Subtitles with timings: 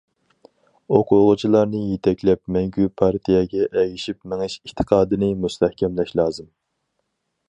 [0.99, 6.53] ئوقۇغۇچىلارنى يېتەكلەپ، مەڭگۈ پارتىيەگە ئەگىشىپ مېڭىش ئېتىقادىنى مۇستەھكەملەش لازىم.